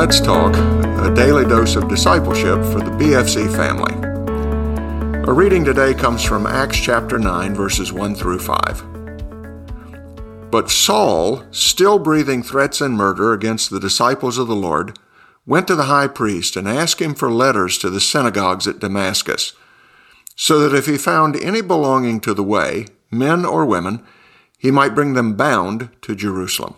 Let's 0.00 0.16
Talk, 0.18 0.56
a 0.56 1.12
daily 1.14 1.44
dose 1.44 1.76
of 1.76 1.90
discipleship 1.90 2.64
for 2.72 2.80
the 2.80 2.90
BFC 2.92 3.54
family. 3.54 3.92
Our 5.28 5.34
reading 5.34 5.62
today 5.62 5.92
comes 5.92 6.22
from 6.22 6.46
Acts 6.46 6.78
chapter 6.78 7.18
9, 7.18 7.54
verses 7.54 7.92
1 7.92 8.14
through 8.14 8.38
5. 8.38 10.50
But 10.50 10.70
Saul, 10.70 11.44
still 11.50 11.98
breathing 11.98 12.42
threats 12.42 12.80
and 12.80 12.94
murder 12.94 13.34
against 13.34 13.68
the 13.68 13.78
disciples 13.78 14.38
of 14.38 14.48
the 14.48 14.56
Lord, 14.56 14.98
went 15.44 15.68
to 15.68 15.76
the 15.76 15.82
high 15.82 16.06
priest 16.06 16.56
and 16.56 16.66
asked 16.66 17.02
him 17.02 17.14
for 17.14 17.30
letters 17.30 17.76
to 17.76 17.90
the 17.90 18.00
synagogues 18.00 18.66
at 18.66 18.78
Damascus, 18.78 19.52
so 20.34 20.58
that 20.60 20.74
if 20.74 20.86
he 20.86 20.96
found 20.96 21.36
any 21.36 21.60
belonging 21.60 22.20
to 22.20 22.32
the 22.32 22.42
way, 22.42 22.86
men 23.10 23.44
or 23.44 23.66
women, 23.66 24.02
he 24.56 24.70
might 24.70 24.94
bring 24.94 25.12
them 25.12 25.36
bound 25.36 25.90
to 26.00 26.16
Jerusalem. 26.16 26.76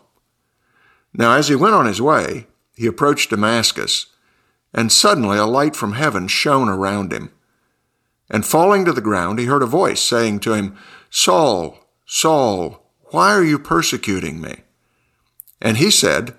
Now, 1.14 1.36
as 1.36 1.46
he 1.46 1.54
went 1.54 1.76
on 1.76 1.86
his 1.86 2.02
way, 2.02 2.48
he 2.82 2.88
approached 2.88 3.30
Damascus, 3.30 4.06
and 4.74 4.90
suddenly 4.90 5.38
a 5.38 5.46
light 5.46 5.76
from 5.76 5.92
heaven 5.92 6.26
shone 6.26 6.68
around 6.68 7.12
him. 7.12 7.30
And 8.28 8.44
falling 8.44 8.84
to 8.84 8.92
the 8.92 9.00
ground, 9.00 9.38
he 9.38 9.44
heard 9.44 9.62
a 9.62 9.66
voice 9.66 10.00
saying 10.00 10.40
to 10.40 10.54
him, 10.54 10.76
Saul, 11.08 11.78
Saul, 12.06 12.84
why 13.12 13.32
are 13.32 13.44
you 13.44 13.60
persecuting 13.60 14.40
me? 14.40 14.62
And 15.60 15.76
he 15.76 15.92
said, 15.92 16.34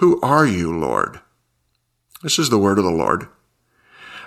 Who 0.00 0.18
are 0.22 0.46
you, 0.46 0.74
Lord? 0.74 1.20
This 2.22 2.38
is 2.38 2.48
the 2.48 2.58
word 2.58 2.78
of 2.78 2.84
the 2.84 2.90
Lord. 2.90 3.28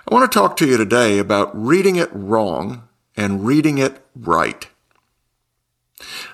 I 0.08 0.14
want 0.14 0.32
to 0.32 0.40
talk 0.40 0.56
to 0.58 0.68
you 0.68 0.78
today 0.78 1.18
about 1.18 1.60
reading 1.60 1.96
it 1.96 2.10
wrong 2.14 2.88
and 3.18 3.48
reading 3.48 3.80
it 3.80 4.06
right. 4.16 4.68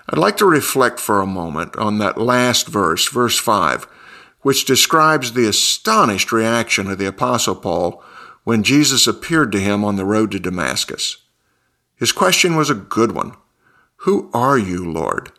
I'd 0.09 0.19
like 0.19 0.35
to 0.37 0.45
reflect 0.45 0.99
for 0.99 1.21
a 1.21 1.25
moment 1.25 1.77
on 1.77 1.99
that 1.99 2.17
last 2.17 2.67
verse, 2.67 3.07
verse 3.07 3.37
5, 3.37 3.87
which 4.47 4.63
describes 4.63 5.33
the 5.33 5.45
astonished 5.45 6.31
reaction 6.31 6.89
of 6.89 6.97
the 6.97 7.05
Apostle 7.05 7.53
Paul 7.53 8.01
when 8.45 8.63
Jesus 8.63 9.05
appeared 9.05 9.51
to 9.51 9.59
him 9.59 9.83
on 9.83 9.97
the 9.97 10.05
road 10.05 10.31
to 10.31 10.39
Damascus. 10.39 11.17
His 11.97 12.13
question 12.13 12.55
was 12.55 12.69
a 12.69 12.73
good 12.73 13.11
one 13.11 13.33
Who 14.05 14.29
are 14.33 14.57
you, 14.57 14.89
Lord? 14.89 15.33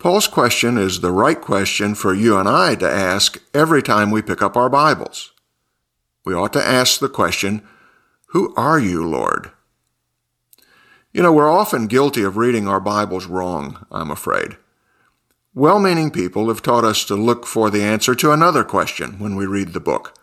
Paul's 0.00 0.26
question 0.26 0.78
is 0.78 0.98
the 0.98 1.12
right 1.12 1.40
question 1.40 1.94
for 1.94 2.12
you 2.12 2.36
and 2.36 2.48
I 2.48 2.74
to 2.74 2.90
ask 2.90 3.40
every 3.54 3.84
time 3.84 4.10
we 4.10 4.20
pick 4.20 4.42
up 4.42 4.56
our 4.56 4.68
Bibles. 4.68 5.30
We 6.24 6.34
ought 6.34 6.52
to 6.54 6.66
ask 6.66 6.98
the 6.98 7.08
question, 7.08 7.62
Who 8.30 8.52
are 8.56 8.80
you, 8.80 9.06
Lord? 9.06 9.52
You 11.12 11.22
know, 11.22 11.32
we're 11.32 11.48
often 11.48 11.86
guilty 11.86 12.24
of 12.24 12.36
reading 12.36 12.66
our 12.66 12.80
Bibles 12.80 13.26
wrong, 13.26 13.86
I'm 13.92 14.10
afraid. 14.10 14.56
Well 15.54 15.78
meaning 15.78 16.10
people 16.10 16.48
have 16.48 16.62
taught 16.62 16.84
us 16.84 17.04
to 17.04 17.14
look 17.14 17.46
for 17.46 17.68
the 17.70 17.82
answer 17.82 18.14
to 18.14 18.32
another 18.32 18.64
question 18.64 19.18
when 19.18 19.36
we 19.36 19.44
read 19.44 19.74
the 19.74 19.80
book. 19.80 20.14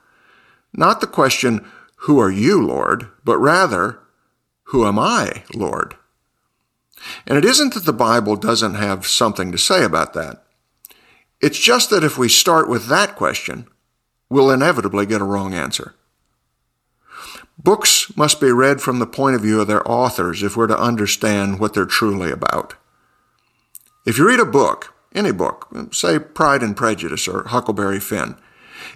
Not 0.74 1.02
the 1.02 1.08
question, 1.08 1.70
Who 1.98 2.20
are 2.20 2.32
you, 2.32 2.66
Lord? 2.66 3.10
but 3.24 3.38
rather, 3.38 4.00
Who 4.66 4.88
am 4.88 4.98
I, 4.98 5.44
Lord? 5.54 5.96
And 7.28 7.38
it 7.38 7.46
isn't 7.46 7.76
that 7.76 7.86
the 7.86 7.94
Bible 7.94 8.36
doesn't 8.36 8.76
have 8.76 9.06
something 9.06 9.52
to 9.52 9.58
say 9.58 9.84
about 9.84 10.14
that. 10.14 10.44
It's 11.42 11.60
just 11.60 11.90
that 11.92 12.04
if 12.04 12.18
we 12.18 12.28
start 12.28 12.68
with 12.68 12.88
that 12.88 13.16
question, 13.16 13.68
we'll 14.30 14.52
inevitably 14.52 15.06
get 15.06 15.22
a 15.22 15.26
wrong 15.26 15.54
answer. 15.54 15.96
Books 17.58 18.16
must 18.18 18.42
be 18.42 18.52
read 18.52 18.82
from 18.82 19.00
the 19.00 19.08
point 19.08 19.36
of 19.36 19.42
view 19.42 19.62
of 19.62 19.68
their 19.68 19.90
authors 19.90 20.42
if 20.44 20.58
we're 20.58 20.68
to 20.68 20.80
understand 20.80 21.60
what 21.60 21.74
they're 21.74 21.86
truly 21.86 22.32
about. 22.32 22.76
If 24.06 24.18
you 24.18 24.28
read 24.28 24.40
a 24.40 24.46
book, 24.46 24.94
any 25.14 25.32
book, 25.32 25.68
say 25.92 26.20
Pride 26.20 26.62
and 26.62 26.78
Prejudice 26.78 27.28
or 27.28 27.48
Huckleberry 27.48 28.00
Finn, 28.00 28.36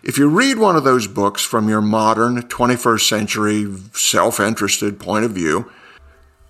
if 0.03 0.17
you 0.17 0.27
read 0.27 0.57
one 0.57 0.75
of 0.75 0.83
those 0.83 1.07
books 1.07 1.43
from 1.43 1.69
your 1.69 1.81
modern 1.81 2.41
21st 2.41 3.07
century 3.07 3.67
self 3.93 4.39
interested 4.39 4.99
point 4.99 5.25
of 5.25 5.31
view, 5.31 5.71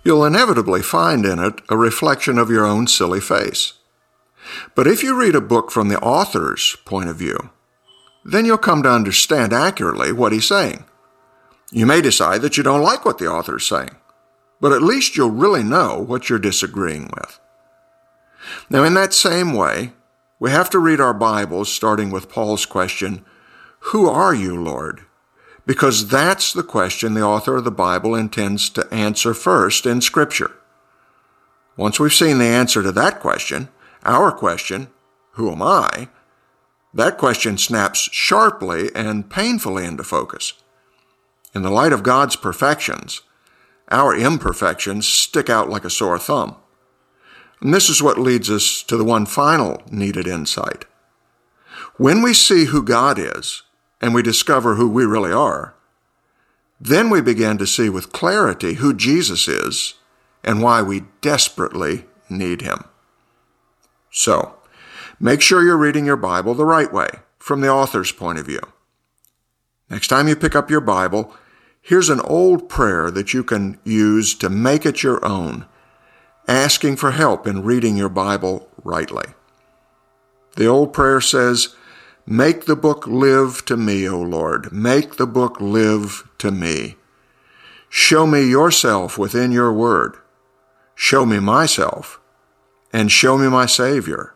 you'll 0.03 0.25
inevitably 0.25 0.81
find 0.81 1.25
in 1.25 1.39
it 1.39 1.61
a 1.69 1.77
reflection 1.77 2.37
of 2.37 2.49
your 2.49 2.65
own 2.65 2.87
silly 2.87 3.21
face. 3.21 3.73
But 4.75 4.87
if 4.87 5.03
you 5.03 5.19
read 5.19 5.35
a 5.35 5.41
book 5.41 5.71
from 5.71 5.87
the 5.87 5.99
author's 5.99 6.75
point 6.85 7.09
of 7.09 7.15
view, 7.15 7.51
then 8.25 8.45
you'll 8.45 8.57
come 8.57 8.83
to 8.83 8.91
understand 8.91 9.53
accurately 9.53 10.11
what 10.11 10.31
he's 10.31 10.47
saying. 10.47 10.85
You 11.71 11.85
may 11.85 12.01
decide 12.01 12.41
that 12.41 12.57
you 12.57 12.63
don't 12.63 12.83
like 12.83 13.05
what 13.05 13.17
the 13.17 13.27
author 13.27 13.57
is 13.57 13.65
saying, 13.65 13.95
but 14.61 14.71
at 14.71 14.81
least 14.81 15.15
you'll 15.15 15.31
really 15.31 15.63
know 15.63 15.99
what 15.99 16.29
you're 16.29 16.39
disagreeing 16.39 17.09
with. 17.15 17.39
Now, 18.69 18.83
in 18.83 18.93
that 18.93 19.13
same 19.13 19.53
way, 19.53 19.93
we 20.39 20.51
have 20.51 20.69
to 20.71 20.79
read 20.79 20.99
our 20.99 21.13
Bibles 21.13 21.71
starting 21.71 22.11
with 22.11 22.29
Paul's 22.29 22.65
question, 22.65 23.25
Who 23.91 24.09
are 24.09 24.33
you, 24.33 24.61
Lord? 24.61 25.01
Because 25.65 26.07
that's 26.07 26.51
the 26.51 26.63
question 26.63 27.13
the 27.13 27.21
author 27.21 27.55
of 27.55 27.63
the 27.63 27.71
Bible 27.71 28.15
intends 28.15 28.69
to 28.71 28.93
answer 28.93 29.33
first 29.33 29.85
in 29.85 30.01
Scripture. 30.01 30.51
Once 31.77 31.99
we've 31.99 32.13
seen 32.13 32.37
the 32.37 32.45
answer 32.45 32.83
to 32.83 32.91
that 32.91 33.19
question, 33.19 33.69
our 34.03 34.31
question, 34.31 34.87
Who 35.31 35.51
am 35.51 35.61
I? 35.61 36.09
That 36.93 37.17
question 37.17 37.57
snaps 37.57 38.09
sharply 38.11 38.89
and 38.93 39.29
painfully 39.29 39.85
into 39.85 40.03
focus. 40.03 40.53
In 41.55 41.61
the 41.61 41.71
light 41.71 41.93
of 41.93 42.03
God's 42.03 42.35
perfections, 42.35 43.21
our 43.89 44.15
imperfections 44.15 45.07
stick 45.07 45.49
out 45.49 45.69
like 45.69 45.85
a 45.85 45.89
sore 45.89 46.19
thumb. 46.19 46.55
And 47.63 47.73
this 47.73 47.89
is 47.89 48.03
what 48.03 48.19
leads 48.19 48.51
us 48.51 48.83
to 48.83 48.97
the 48.97 49.03
one 49.03 49.25
final 49.25 49.81
needed 49.89 50.27
insight. 50.27 50.85
When 51.97 52.21
we 52.21 52.33
see 52.33 52.65
who 52.65 52.83
God 52.83 53.17
is 53.17 53.63
and 54.01 54.13
we 54.13 54.21
discover 54.21 54.75
who 54.75 54.89
we 54.89 55.05
really 55.05 55.31
are, 55.31 55.73
then 56.79 57.09
we 57.09 57.21
begin 57.21 57.57
to 57.57 57.65
see 57.65 57.89
with 57.89 58.11
clarity 58.11 58.75
who 58.75 58.93
Jesus 58.93 59.47
is 59.47 59.93
and 60.43 60.61
why 60.61 60.81
we 60.81 61.05
desperately 61.21 62.03
need 62.29 62.61
him. 62.61 62.83
So, 64.11 64.55
make 65.19 65.41
sure 65.41 65.63
you're 65.63 65.77
reading 65.77 66.05
your 66.05 66.17
Bible 66.17 66.53
the 66.53 66.65
right 66.65 66.91
way, 66.91 67.07
from 67.39 67.61
the 67.61 67.69
author's 67.69 68.11
point 68.11 68.39
of 68.39 68.45
view. 68.45 68.59
Next 69.89 70.09
time 70.09 70.27
you 70.27 70.35
pick 70.35 70.55
up 70.55 70.69
your 70.69 70.81
Bible, 70.81 71.33
Here's 71.85 72.09
an 72.09 72.21
old 72.21 72.69
prayer 72.69 73.11
that 73.11 73.33
you 73.33 73.43
can 73.43 73.77
use 73.83 74.35
to 74.35 74.49
make 74.49 74.85
it 74.85 75.03
your 75.03 75.23
own, 75.25 75.65
asking 76.47 76.97
for 76.97 77.11
help 77.11 77.47
in 77.47 77.63
reading 77.63 77.95
your 77.95 78.09
Bible 78.09 78.69
rightly. 78.83 79.25
The 80.55 80.67
old 80.67 80.93
prayer 80.93 81.21
says, 81.21 81.75
Make 82.25 82.65
the 82.65 82.75
book 82.75 83.05
live 83.07 83.65
to 83.65 83.75
me, 83.75 84.07
O 84.07 84.21
Lord. 84.21 84.71
Make 84.71 85.17
the 85.17 85.27
book 85.27 85.59
live 85.59 86.29
to 86.37 86.51
me. 86.51 86.95
Show 87.89 88.25
me 88.25 88.49
yourself 88.49 89.17
within 89.17 89.51
your 89.51 89.73
word. 89.73 90.17
Show 90.95 91.25
me 91.25 91.39
myself 91.39 92.19
and 92.91 93.11
show 93.11 93.37
me 93.37 93.49
my 93.49 93.65
Savior 93.65 94.33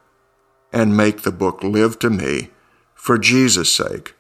and 0.74 0.98
make 0.98 1.22
the 1.22 1.32
book 1.32 1.64
live 1.64 1.98
to 2.00 2.10
me 2.10 2.50
for 2.94 3.18
Jesus' 3.18 3.74
sake. 3.74 4.16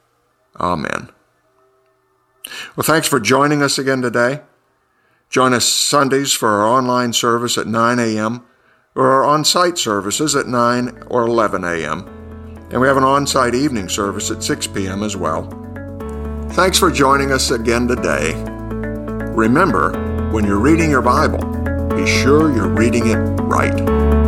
Amen. 0.60 1.10
Well, 2.76 2.84
thanks 2.84 3.08
for 3.08 3.20
joining 3.20 3.62
us 3.62 3.78
again 3.78 4.02
today. 4.02 4.42
Join 5.30 5.54
us 5.54 5.66
Sundays 5.66 6.32
for 6.32 6.48
our 6.48 6.68
online 6.68 7.12
service 7.12 7.58
at 7.58 7.68
9 7.68 8.00
a.m. 8.00 8.46
or 8.96 9.12
our 9.12 9.24
on 9.24 9.44
site 9.44 9.78
services 9.78 10.36
at 10.36 10.48
9 10.48 11.04
or 11.08 11.24
11 11.28 11.64
a.m. 11.66 12.08
And 12.72 12.80
we 12.80 12.88
have 12.88 12.98
an 12.98 13.04
on 13.04 13.28
site 13.28 13.54
evening 13.54 13.90
service 13.90 14.32
at 14.32 14.42
6 14.42 14.68
p.m. 14.68 15.04
as 15.04 15.18
well. 15.18 15.50
Thanks 16.52 16.80
for 16.80 16.90
joining 16.90 17.32
us 17.32 17.52
again 17.52 17.88
today. 17.88 18.34
Remember, 19.36 19.92
when 20.32 20.46
you're 20.46 20.60
reading 20.60 20.90
your 20.90 21.02
Bible, 21.02 21.44
be 21.96 22.06
sure 22.06 22.56
you're 22.56 22.70
reading 22.70 23.08
it 23.08 23.18
right. 23.42 24.27